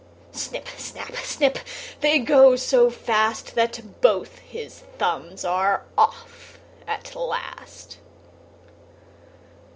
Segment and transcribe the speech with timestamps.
[0.31, 0.67] Snip!
[0.67, 1.15] Snap!
[1.17, 1.59] Snip!
[1.99, 7.99] They go so fast, That both his thumbs are off at last.